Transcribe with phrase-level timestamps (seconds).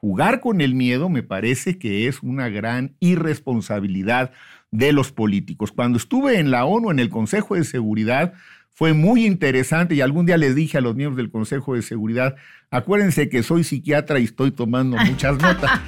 [0.00, 4.30] jugar con el miedo me parece que es una gran irresponsabilidad
[4.70, 5.72] de los políticos.
[5.72, 8.34] Cuando estuve en la ONU, en el Consejo de Seguridad,
[8.70, 12.36] fue muy interesante y algún día les dije a los miembros del Consejo de Seguridad,
[12.70, 15.70] acuérdense que soy psiquiatra y estoy tomando muchas notas.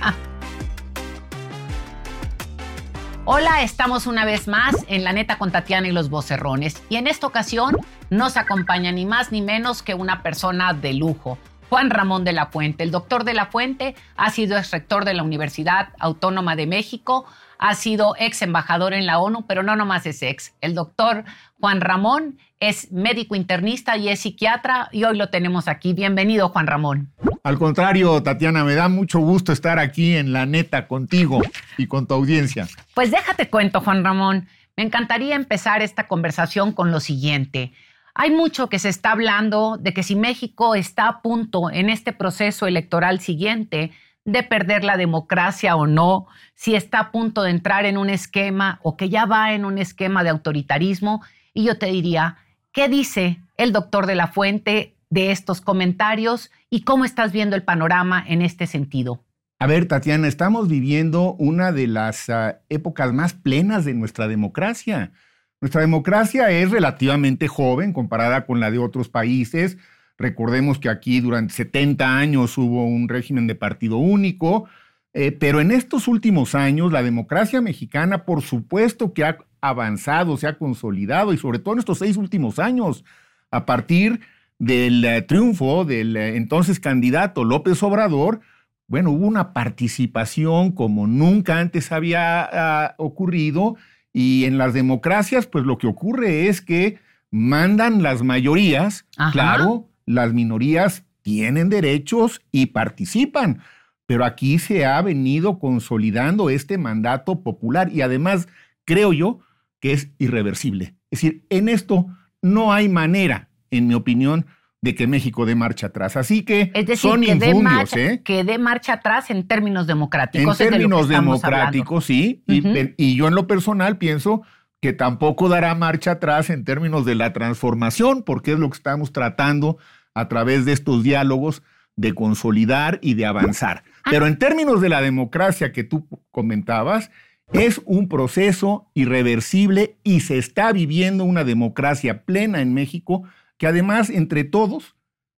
[3.27, 7.07] Hola, estamos una vez más en La Neta con Tatiana y los Vocerrones y en
[7.07, 7.77] esta ocasión
[8.09, 11.39] nos acompaña ni más ni menos que una persona de lujo.
[11.71, 12.83] Juan Ramón de la Fuente.
[12.83, 17.27] El doctor de la Fuente ha sido ex rector de la Universidad Autónoma de México,
[17.61, 20.53] ha sido ex embajador en la ONU, pero no nomás es ex.
[20.61, 21.23] El doctor
[21.61, 25.93] Juan Ramón es médico internista y es psiquiatra y hoy lo tenemos aquí.
[25.93, 27.13] Bienvenido, Juan Ramón.
[27.45, 31.41] Al contrario, Tatiana, me da mucho gusto estar aquí en la neta contigo
[31.79, 32.67] y con tu audiencia.
[32.95, 34.49] Pues déjate cuento, Juan Ramón.
[34.77, 37.73] Me encantaría empezar esta conversación con lo siguiente.
[38.15, 42.13] Hay mucho que se está hablando de que si México está a punto en este
[42.13, 43.93] proceso electoral siguiente
[44.25, 48.79] de perder la democracia o no, si está a punto de entrar en un esquema
[48.83, 51.23] o que ya va en un esquema de autoritarismo.
[51.55, 52.37] Y yo te diría,
[52.73, 57.63] ¿qué dice el doctor de la Fuente de estos comentarios y cómo estás viendo el
[57.63, 59.25] panorama en este sentido?
[59.59, 65.13] A ver, Tatiana, estamos viviendo una de las uh, épocas más plenas de nuestra democracia.
[65.61, 69.77] Nuestra democracia es relativamente joven comparada con la de otros países.
[70.17, 74.69] Recordemos que aquí durante 70 años hubo un régimen de partido único,
[75.13, 80.47] eh, pero en estos últimos años la democracia mexicana, por supuesto que ha avanzado, se
[80.47, 83.05] ha consolidado y sobre todo en estos seis últimos años,
[83.51, 84.21] a partir
[84.59, 88.41] del eh, triunfo del eh, entonces candidato López Obrador,
[88.87, 93.77] bueno, hubo una participación como nunca antes había ah, ocurrido
[94.13, 96.99] y en las democracias, pues lo que ocurre es que
[97.31, 103.63] mandan las mayorías, claro, las minorías tienen derechos y participan,
[104.07, 108.49] pero aquí se ha venido consolidando este mandato popular y además
[108.85, 109.41] creo yo
[109.79, 110.97] que es irreversible.
[111.11, 112.07] Es decir, en esto
[112.43, 114.47] no hay manera, en mi opinión,
[114.83, 116.17] de que México dé marcha atrás.
[116.17, 118.23] Así que son que infundios, ¿eh?
[118.25, 120.61] Que dé marcha atrás en términos democráticos.
[120.61, 122.43] En términos democráticos, sí.
[122.47, 124.43] y yo en lo personal pienso
[124.81, 129.13] que tampoco dará marcha atrás en términos de la transformación, porque es lo que estamos
[129.13, 129.77] tratando
[130.15, 131.63] a través de estos diálogos
[131.97, 133.85] de consolidar y de avanzar.
[134.05, 134.11] Ah.
[134.11, 137.11] Pero en términos de la democracia que tú comentabas,
[137.53, 143.25] es un proceso irreversible y se está viviendo una democracia plena en México
[143.61, 144.97] que además entre todos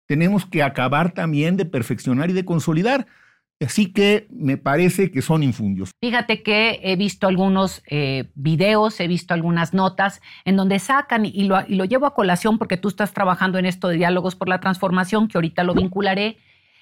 [0.07, 3.07] tenemos que acabar también de perfeccionar y de consolidar.
[3.65, 5.91] Así que me parece que son infundios.
[6.03, 11.45] Fíjate que he visto algunos eh, videos, he visto algunas notas en donde sacan, y
[11.45, 14.51] lo, y lo llevo a colación porque tú estás trabajando en esto de diálogos por
[14.51, 16.37] la transformación, que ahorita lo vincularé,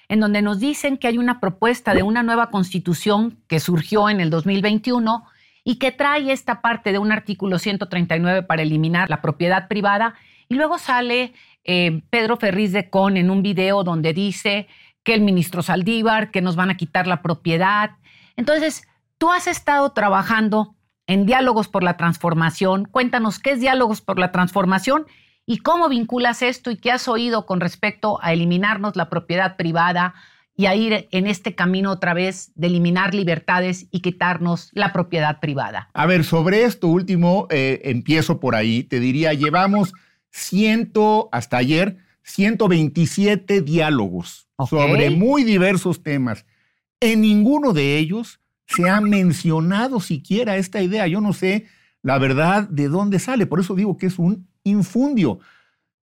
[0.09, 4.19] en donde nos dicen que hay una propuesta de una nueva constitución que surgió en
[4.19, 5.23] el 2021
[5.63, 10.15] y que trae esta parte de un artículo 139 para eliminar la propiedad privada.
[10.49, 11.33] Y luego sale
[11.63, 14.67] eh, Pedro Ferriz de Con en un video donde dice
[15.03, 17.91] que el ministro Saldívar, que nos van a quitar la propiedad.
[18.35, 18.87] Entonces,
[19.19, 22.85] tú has estado trabajando en Diálogos por la Transformación.
[22.85, 25.05] Cuéntanos qué es Diálogos por la Transformación
[25.45, 30.15] y cómo vinculas esto y qué has oído con respecto a eliminarnos la propiedad privada
[30.55, 35.39] y a ir en este camino otra vez de eliminar libertades y quitarnos la propiedad
[35.39, 35.89] privada.
[35.93, 38.83] A ver, sobre esto último, eh, empiezo por ahí.
[38.83, 39.93] Te diría, llevamos
[40.31, 46.45] ciento, hasta ayer, 127 diálogos sobre muy diversos temas.
[46.99, 51.07] En ninguno de ellos se ha mencionado siquiera esta idea.
[51.07, 51.65] Yo no sé
[52.01, 53.45] la verdad de dónde sale.
[53.45, 55.39] Por eso digo que es un infundio.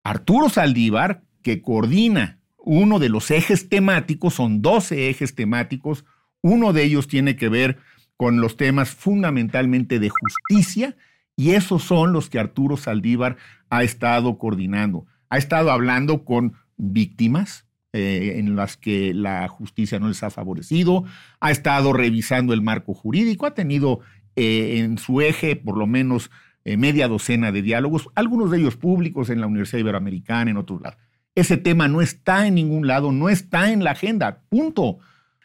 [0.02, 6.04] Arturo Saldívar, que coordina uno de los ejes temáticos, son 12 ejes temáticos,
[6.40, 7.78] uno de ellos tiene que ver
[8.16, 10.96] con los temas fundamentalmente de justicia,
[11.36, 13.36] y esos son los que Arturo Saldívar
[13.70, 15.06] ha estado coordinando.
[15.28, 21.04] Ha estado hablando con víctimas eh, en las que la justicia no les ha favorecido,
[21.40, 24.00] ha estado revisando el marco jurídico, ha tenido
[24.36, 26.30] eh, en su eje por lo menos
[26.64, 30.80] eh, media docena de diálogos, algunos de ellos públicos en la Universidad Iberoamericana, en otros
[30.80, 30.98] lados.
[31.34, 34.98] Ese tema no está en ningún lado, no está en la agenda, punto.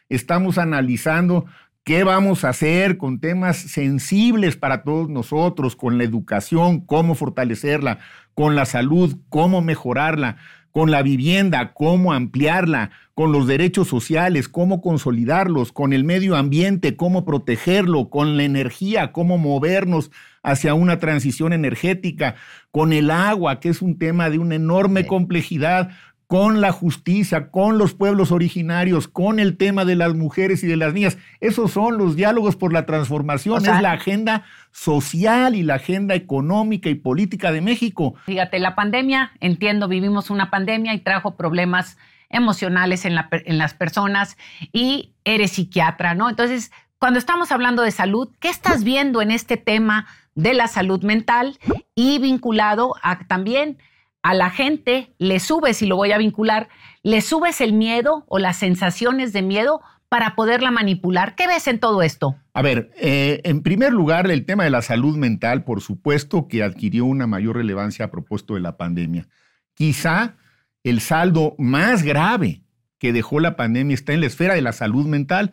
[0.08, 1.46] Estamos analizando
[1.84, 7.98] qué vamos a hacer con temas sensibles para todos nosotros, con la educación, cómo fortalecerla,
[8.34, 10.36] con la salud, cómo mejorarla,
[10.72, 16.96] con la vivienda, cómo ampliarla, con los derechos sociales, cómo consolidarlos, con el medio ambiente,
[16.96, 20.10] cómo protegerlo, con la energía, cómo movernos
[20.42, 22.36] hacia una transición energética,
[22.70, 25.90] con el agua, que es un tema de una enorme complejidad,
[26.30, 30.76] con la justicia, con los pueblos originarios, con el tema de las mujeres y de
[30.76, 31.18] las niñas.
[31.40, 36.88] Esos son los diálogos por la transformación, es la agenda social y la agenda económica
[36.88, 38.14] y política de México.
[38.26, 41.98] Fíjate, la pandemia, entiendo, vivimos una pandemia y trajo problemas
[42.28, 44.38] emocionales en, en las personas
[44.72, 46.30] y eres psiquiatra, ¿no?
[46.30, 50.06] Entonces, cuando estamos hablando de salud, ¿qué estás viendo en este tema
[50.36, 51.58] de la salud mental
[51.96, 53.78] y vinculado a también
[54.22, 56.68] a la gente le subes, y lo voy a vincular,
[57.02, 61.36] le subes el miedo o las sensaciones de miedo para poderla manipular.
[61.36, 62.36] ¿Qué ves en todo esto?
[62.52, 66.62] A ver, eh, en primer lugar, el tema de la salud mental, por supuesto que
[66.62, 69.28] adquirió una mayor relevancia a propósito de la pandemia.
[69.74, 70.34] Quizá
[70.82, 72.62] el saldo más grave
[72.98, 75.52] que dejó la pandemia está en la esfera de la salud mental.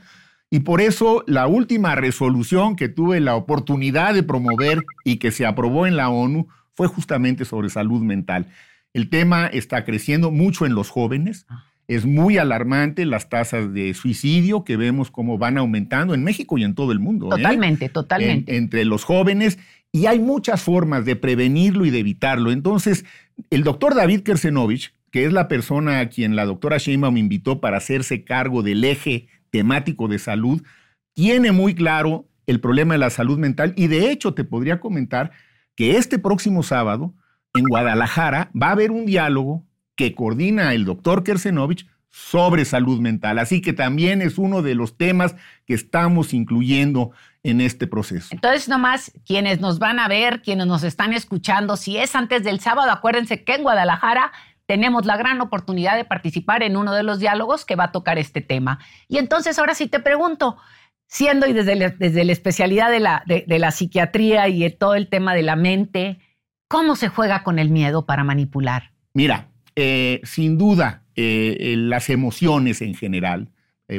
[0.49, 5.45] Y por eso la última resolución que tuve la oportunidad de promover y que se
[5.45, 6.47] aprobó en la ONU
[6.77, 8.45] fue justamente sobre salud mental.
[8.93, 11.47] El tema está creciendo mucho en los jóvenes.
[11.49, 11.65] Ah.
[11.87, 16.63] Es muy alarmante las tasas de suicidio que vemos cómo van aumentando en México y
[16.63, 17.27] en todo el mundo.
[17.27, 17.29] ¿eh?
[17.31, 18.57] Totalmente, totalmente.
[18.57, 19.57] entre los jóvenes.
[19.91, 22.51] Y hay muchas formas de prevenirlo y de evitarlo.
[22.51, 23.05] Entonces,
[23.49, 27.77] el doctor David Kersenovich, que es la persona a quien la doctora Sheinbaum invitó para
[27.77, 30.61] hacerse cargo del eje temático de salud,
[31.13, 35.31] tiene muy claro el problema de la salud mental y de hecho te podría comentar
[35.77, 37.13] que este próximo sábado
[37.53, 39.63] en Guadalajara va a haber un diálogo
[39.95, 43.37] que coordina el doctor Kersenovich sobre salud mental.
[43.37, 45.35] Así que también es uno de los temas
[45.65, 47.11] que estamos incluyendo
[47.43, 48.29] en este proceso.
[48.31, 52.59] Entonces, nomás quienes nos van a ver, quienes nos están escuchando, si es antes del
[52.59, 54.31] sábado, acuérdense que en Guadalajara
[54.65, 58.17] tenemos la gran oportunidad de participar en uno de los diálogos que va a tocar
[58.17, 58.79] este tema.
[59.07, 60.57] Y entonces, ahora sí te pregunto,
[61.07, 64.95] siendo y desde, la, desde la especialidad de la, de, la psiquiatría y de todo
[64.95, 66.19] el tema de la mente,
[66.67, 68.91] ¿cómo se juega con el miedo para manipular?
[69.13, 73.49] Mira, eh, sin duda, eh, eh, las emociones en general,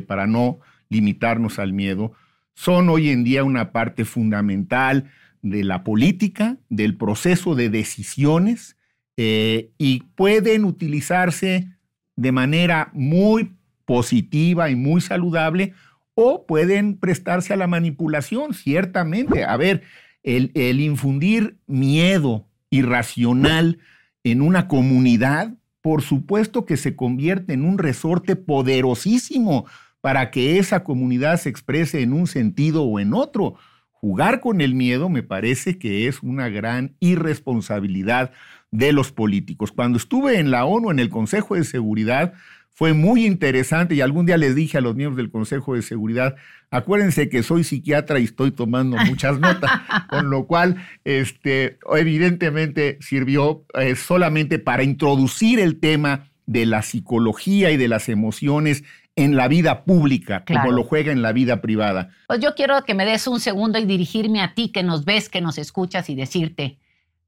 [0.06, 0.58] para no
[0.90, 2.12] limitarnos al miedo,
[2.52, 5.10] son hoy en día una parte fundamental
[5.40, 8.76] de la política, del proceso de decisiones,
[9.16, 11.68] y pueden utilizarse
[12.16, 13.56] de manera muy
[13.86, 15.72] positiva y muy saludable
[16.20, 19.44] o pueden prestarse a la manipulación, ciertamente.
[19.44, 19.82] A ver,
[20.24, 23.78] el, infundir miedo irracional
[24.24, 29.66] en una comunidad, por supuesto que se convierte en un resorte poderosísimo
[30.00, 33.54] para que esa comunidad se exprese en un sentido o en otro.
[33.92, 38.32] Jugar con el miedo me parece que es una gran irresponsabilidad
[38.72, 39.70] de los políticos.
[39.70, 42.34] Cuando estuve en la ONU, en el Consejo de Seguridad,
[42.78, 46.36] fue muy interesante y algún día les dije a los miembros del Consejo de Seguridad,
[46.70, 49.68] acuérdense que soy psiquiatra y estoy tomando muchas notas,
[50.08, 57.72] con lo cual este, evidentemente sirvió eh, solamente para introducir el tema de la psicología
[57.72, 58.84] y de las emociones
[59.16, 62.10] en la vida pública, como lo juega en la vida privada.
[62.28, 65.28] Pues yo quiero que me des un segundo y dirigirme a ti que nos ves,
[65.28, 66.78] que nos escuchas y decirte,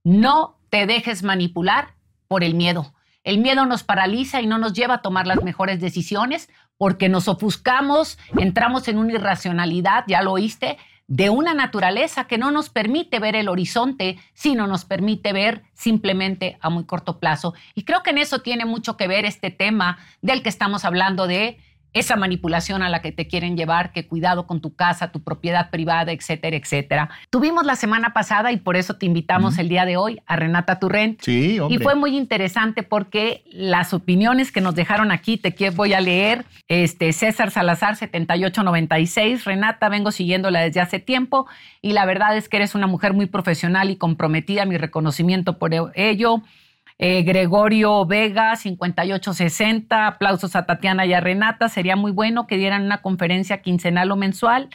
[0.04, 1.94] no te dejes manipular
[2.28, 2.94] por el miedo
[3.24, 7.28] el miedo nos paraliza y no nos lleva a tomar las mejores decisiones porque nos
[7.28, 10.78] ofuscamos, entramos en una irracionalidad, ya lo oíste,
[11.10, 16.56] de una naturaleza que no nos permite ver el horizonte, sino nos permite ver simplemente
[16.60, 17.52] a muy corto plazo.
[17.74, 21.26] Y creo que en eso tiene mucho que ver este tema del que estamos hablando
[21.26, 21.58] de
[21.92, 25.70] esa manipulación a la que te quieren llevar, que cuidado con tu casa, tu propiedad
[25.70, 27.10] privada, etcétera, etcétera.
[27.30, 30.78] Tuvimos la semana pasada y por eso te invitamos el día de hoy a Renata
[30.78, 31.20] Turrent.
[31.20, 31.76] Sí, hombre.
[31.76, 36.44] Y fue muy interesante porque las opiniones que nos dejaron aquí, te voy a leer,
[36.68, 41.46] este, César Salazar 7896, Renata, vengo siguiéndola desde hace tiempo
[41.82, 45.72] y la verdad es que eres una mujer muy profesional y comprometida, mi reconocimiento por
[45.94, 46.42] ello.
[47.02, 50.06] Eh, Gregorio Vega, 5860.
[50.06, 51.70] Aplausos a Tatiana y a Renata.
[51.70, 54.68] Sería muy bueno que dieran una conferencia quincenal o mensual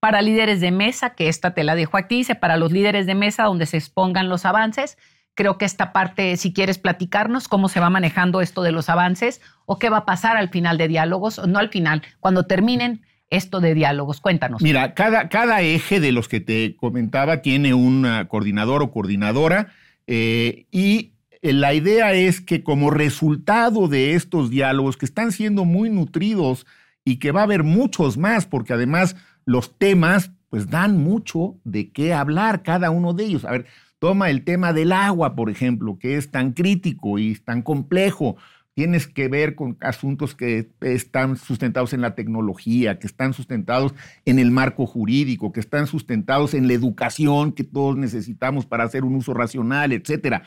[0.00, 3.14] para líderes de mesa, que esta te la dejo aquí, dice, para los líderes de
[3.14, 4.98] mesa donde se expongan los avances.
[5.34, 9.40] Creo que esta parte, si quieres platicarnos cómo se va manejando esto de los avances
[9.64, 13.60] o qué va a pasar al final de diálogos, no al final, cuando terminen esto
[13.60, 14.20] de diálogos.
[14.20, 14.62] Cuéntanos.
[14.62, 19.68] Mira, cada, cada eje de los que te comentaba tiene un coordinador o coordinadora
[20.08, 25.90] eh, y la idea es que como resultado de estos diálogos que están siendo muy
[25.90, 26.66] nutridos
[27.04, 31.90] y que va a haber muchos más, porque además los temas pues dan mucho de
[31.90, 33.44] qué hablar cada uno de ellos.
[33.44, 33.66] A ver,
[33.98, 38.36] toma el tema del agua, por ejemplo, que es tan crítico y tan complejo.
[38.74, 43.92] Tienes que ver con asuntos que están sustentados en la tecnología, que están sustentados
[44.24, 49.04] en el marco jurídico, que están sustentados en la educación que todos necesitamos para hacer
[49.04, 50.44] un uso racional, etcétera.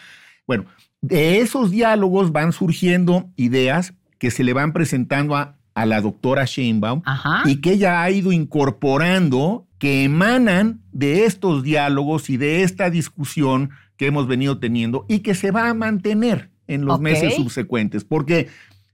[0.48, 0.66] Bueno,
[1.02, 6.46] de esos diálogos van surgiendo ideas que se le van presentando a, a la doctora
[6.46, 7.02] Sheinbaum
[7.46, 13.72] y que ella ha ido incorporando, que emanan de estos diálogos y de esta discusión
[13.98, 18.48] que hemos venido teniendo y que se va a mantener en los meses subsecuentes, porque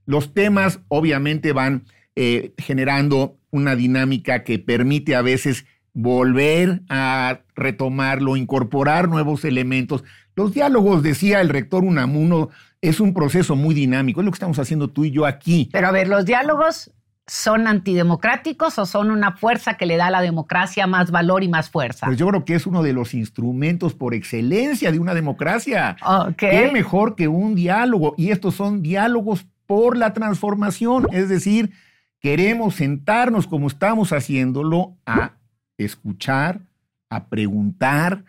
[0.06, 1.84] los temas obviamente van
[2.16, 5.66] eh, generando una dinámica que permite a veces
[6.00, 10.04] volver a retomarlo, incorporar nuevos elementos.
[10.36, 12.50] Los diálogos, decía el rector Unamuno,
[12.82, 15.70] es un proceso muy dinámico, es lo que estamos haciendo tú y yo aquí.
[15.74, 16.92] Pero a ver, los diálogos
[17.26, 21.48] son antidemocráticos o son una fuerza que le da a la democracia más valor y
[21.48, 22.06] más fuerza?
[22.06, 25.98] Pues yo creo que es uno de los instrumentos por excelencia de una democracia.
[26.38, 28.14] ¿Qué mejor que un diálogo?
[28.18, 31.72] Y estos son diálogos por la transformación, es decir,
[32.20, 35.32] queremos sentarnos como estamos haciéndolo a
[35.78, 36.62] escuchar,
[37.10, 38.26] a preguntar,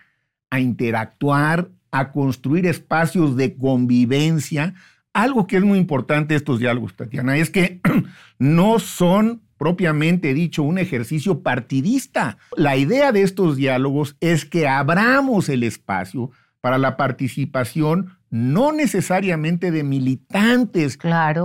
[0.51, 4.75] a interactuar, a construir espacios de convivencia
[5.19, 7.81] algo que es muy importante estos diálogos, Tatiana, es que
[8.39, 12.39] no son propiamente dicho un ejercicio partidista.
[12.57, 19.71] La idea de estos diálogos es que abramos el espacio para la participación no necesariamente
[19.71, 20.99] de militantes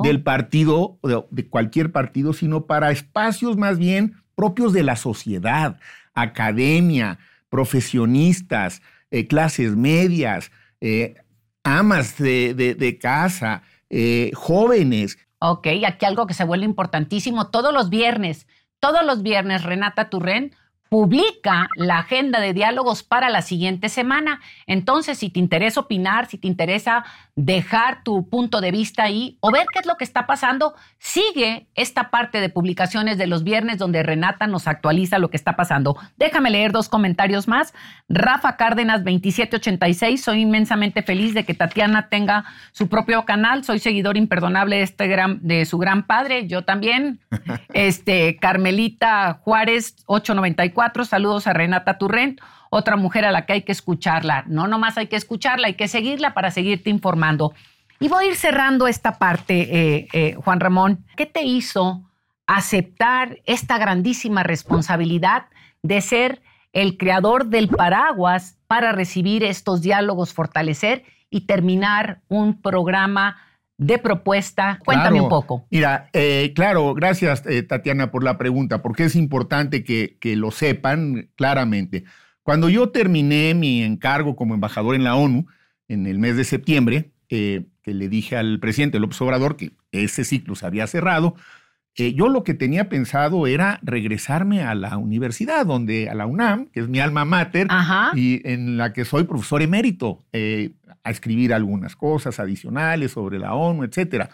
[0.03, 0.99] del partido,
[1.31, 5.79] de cualquier partido, sino para espacios más bien propios de la sociedad,
[6.13, 11.15] academia, profesionistas, eh, clases medias, eh,
[11.63, 15.17] amas de, casa, eh, jóvenes.
[15.39, 17.49] Ok, aquí algo que se vuelve importantísimo.
[17.49, 18.47] Todos los viernes,
[18.79, 20.55] todos los viernes, Renata Turren
[20.93, 24.41] publica la agenda de diálogos para la siguiente semana.
[24.67, 27.03] Entonces, si te interesa opinar, si te interesa
[27.35, 31.65] dejar tu punto de vista ahí o ver qué es lo que está pasando, sigue
[31.73, 35.97] esta parte de publicaciones de los viernes donde Renata nos actualiza lo que está pasando.
[36.17, 37.73] Déjame leer dos comentarios más.
[38.07, 44.15] Rafa Cárdenas 2786, soy inmensamente feliz de que Tatiana tenga su propio canal, soy seguidor
[44.15, 47.19] imperdonable de este gran de su gran padre, yo también.
[47.73, 53.71] Este Carmelita Juárez 894 saludos a Renata Turrent, otra mujer a la que hay que
[53.71, 54.43] escucharla.
[54.47, 57.53] No nomás hay que escucharla, hay que seguirla para seguirte informando.
[57.99, 61.05] Y voy a ir cerrando esta parte, eh, eh, Juan Ramón.
[61.15, 62.03] ¿Qué te hizo
[62.47, 65.45] aceptar esta grandísima responsabilidad
[65.81, 66.41] de ser
[66.73, 73.37] el creador del paraguas para recibir estos diálogos, fortalecer y terminar un programa
[73.77, 74.79] de propuesta.
[74.85, 75.65] Cuéntame un poco.
[75.69, 81.29] Mira, eh, claro, gracias eh, Tatiana por la pregunta, porque es importante que, lo sepan
[81.35, 82.03] claramente.
[82.43, 85.45] Cuando yo terminé mi encargo como embajador en la ONU
[85.87, 90.23] en el mes de septiembre, eh, que le dije al presidente López Obrador que ese
[90.23, 91.35] ciclo se había cerrado,
[91.95, 96.79] yo lo que tenía pensado era regresarme a la universidad, donde a la UNAM, que
[96.79, 97.67] es mi alma mater,
[98.15, 100.23] y en la que soy profesor emérito
[101.03, 104.29] a escribir algunas cosas adicionales sobre la ONU, etc.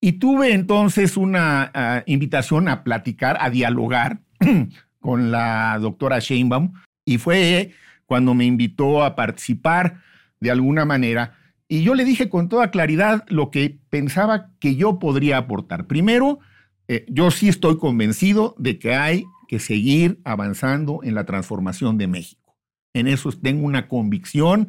[0.00, 4.18] Y tuve entonces una ah, invitación a platicar, a dialogar
[5.00, 6.74] con la doctora Sheinbaum,
[7.04, 7.72] y fue
[8.06, 10.00] cuando me invitó a participar
[10.40, 11.34] de alguna manera.
[11.68, 15.86] Y yo le dije con toda claridad lo que pensaba que yo podría aportar.
[15.86, 16.38] Primero,
[16.88, 22.06] eh, yo sí estoy convencido de que hay que seguir avanzando en la transformación de
[22.06, 22.56] México.
[22.92, 24.68] En eso tengo una convicción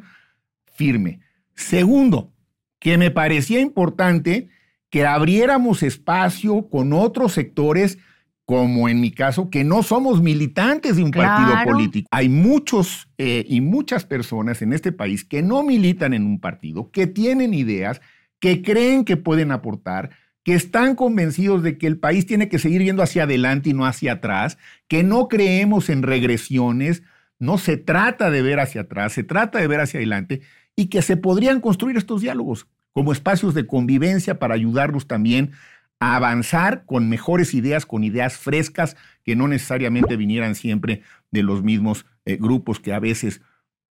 [0.74, 1.20] firme.
[1.54, 2.32] Segundo,
[2.78, 4.48] que me parecía importante
[4.90, 7.98] que abriéramos espacio con otros sectores,
[8.44, 12.08] como en mi caso, que no somos militantes de un partido político.
[12.12, 16.90] Hay muchos eh, y muchas personas en este país que no militan en un partido,
[16.90, 18.00] que tienen ideas,
[18.38, 20.10] que creen que pueden aportar,
[20.46, 23.84] que están convencidos de que el país tiene que seguir yendo hacia adelante y no
[23.84, 27.02] hacia atrás, que no creemos en regresiones.
[27.40, 30.42] No se trata de ver hacia atrás, se trata de ver hacia adelante
[30.76, 35.50] y que se podrían construir estos diálogos como espacios de convivencia para ayudarlos también
[35.98, 41.64] a avanzar con mejores ideas, con ideas frescas que no necesariamente vinieran siempre de los
[41.64, 43.42] mismos eh, grupos que a veces,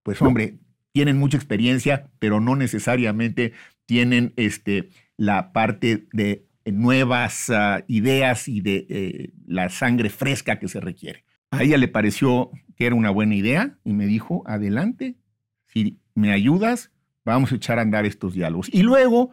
[0.04, 0.60] pues hombre,
[0.94, 3.52] tienen mucha experiencia, pero no necesariamente
[3.86, 10.68] tienen este, la parte de nuevas ah, ideas y de eh, la sangre fresca que
[10.68, 11.24] se requiere.
[11.52, 15.16] A ella le pareció que era una buena idea y me dijo, adelante,
[15.68, 16.92] si ¿me ayudas?
[17.24, 18.70] Vamos a echar a andar estos diálogos.
[18.72, 19.32] Y luego,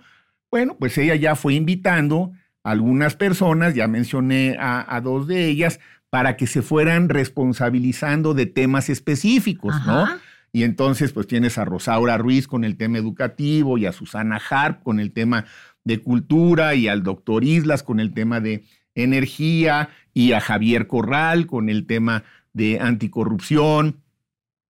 [0.51, 2.33] bueno, pues ella ya fue invitando
[2.65, 8.47] a algunas personas, ya mencioné a, dos de ellas, para que se fueran responsabilizando de
[8.47, 10.07] temas específicos, ¿no?
[10.53, 14.83] Y entonces, pues tienes a Rosaura Ruiz con el tema educativo y a Susana Harp
[14.83, 15.47] con el tema
[15.85, 21.47] de cultura y al doctor Islas con el tema de energía y a Javier Corral
[21.47, 24.03] con el tema de anticorrupción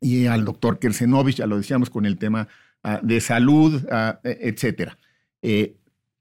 [0.00, 2.48] y al doctor Kersenovich, ya lo decíamos con el tema
[2.82, 3.84] ah, de salud,
[4.24, 4.98] e, etcétera.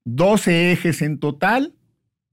[0.04, 1.74] 12 eh, ejes en total,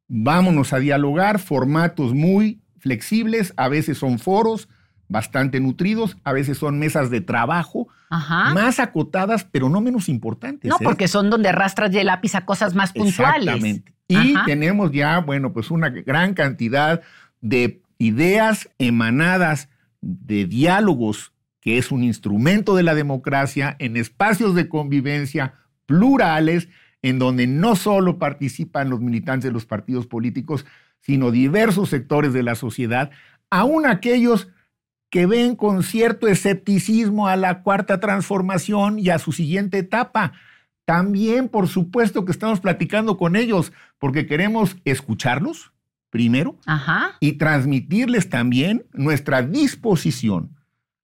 [0.08, 4.68] vámonos a dialogar, formatos muy flexibles, a veces son foros
[5.08, 10.68] bastante nutridos, a veces son mesas de trabajo más acotadas, pero no menos importantes.
[10.68, 10.84] No, ¿eh?
[10.84, 13.54] porque son donde rastras de lápiz a cosas más puntuales.
[13.54, 13.94] Exactamente.
[14.08, 17.02] Y tenemos ya, bueno, pues una gran cantidad
[17.40, 19.68] de ideas emanadas
[20.00, 25.54] de diálogos, que es un instrumento de la democracia, en espacios de convivencia
[25.86, 26.68] plurales,
[27.02, 30.64] en donde no solo participan los militantes de los partidos políticos,
[31.00, 33.10] sino diversos sectores de la sociedad,
[33.50, 34.48] aún aquellos
[35.10, 40.32] que ven con cierto escepticismo a la cuarta transformación y a su siguiente etapa.
[40.84, 45.72] También, por supuesto, que estamos platicando con ellos porque queremos escucharlos
[46.10, 46.56] primero
[47.20, 50.56] y transmitirles también nuestra disposición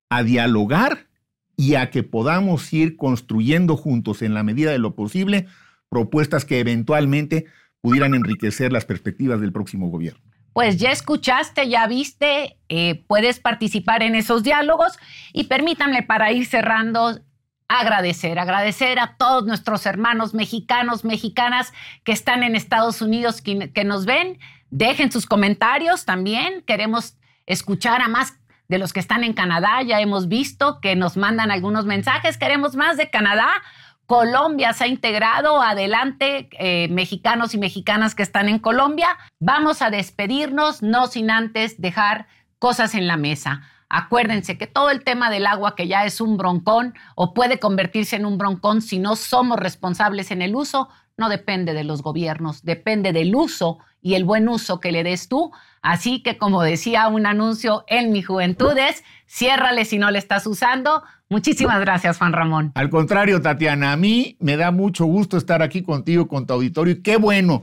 [0.09, 1.09] a dialogar
[1.57, 5.47] y a que podamos ir construyendo juntos, en la medida de lo posible,
[5.89, 7.47] propuestas que eventualmente
[7.81, 10.23] pudieran enriquecer las perspectivas del próximo gobierno.
[10.55, 14.97] Pues ya escuchaste, ya viste, eh, puedes participar en esos diálogos
[15.33, 17.21] y permítanme para ir cerrando
[17.67, 21.73] agradecer, agradecer a todos nuestros hermanos mexicanos, mexicanas
[22.05, 24.39] que están en Estados Unidos, que, que nos ven.
[24.71, 26.63] Dejen sus comentarios también.
[26.63, 28.35] Queremos escuchar a más
[28.69, 29.83] de los que están en Canadá.
[29.83, 32.39] Ya hemos visto que nos mandan algunos mensajes.
[32.39, 33.49] Queremos más de Canadá.
[34.07, 35.63] Colombia se ha integrado.
[35.63, 39.17] Adelante, eh, mexicanos y mexicanas que están en Colombia.
[39.41, 42.27] Vamos a despedirnos, no sin antes dejar
[42.59, 43.63] cosas en la mesa.
[43.89, 48.17] Acuérdense que todo el tema del agua, que ya es un broncón o puede convertirse
[48.17, 52.63] en un broncón si no somos responsables en el uso, no depende de los gobiernos,
[52.63, 55.53] depende del uso y el buen uso que le des tú.
[55.81, 60.47] Así que, como decía un anuncio en mi juventud, es ciérrale si no le estás
[60.47, 61.03] usando.
[61.29, 62.73] Muchísimas gracias, Juan Ramón.
[62.75, 66.95] Al contrario, Tatiana, a mí me da mucho gusto estar aquí contigo, con tu auditorio,
[66.95, 67.63] y qué bueno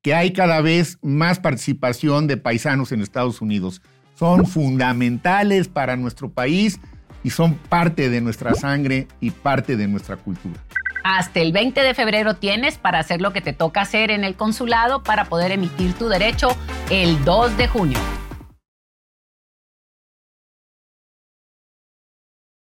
[0.00, 3.82] que hay cada vez más participación de paisanos en Estados Unidos.
[4.14, 6.80] Son fundamentales para nuestro país
[7.22, 10.60] y son parte de nuestra sangre y parte de nuestra cultura.
[11.02, 14.34] Hasta el 20 de febrero tienes para hacer lo que te toca hacer en el
[14.36, 16.48] consulado para poder emitir tu derecho
[16.90, 18.21] el 2 de junio.